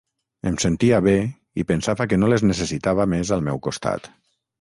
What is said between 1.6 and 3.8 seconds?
i pensava que no les necessitava més al meu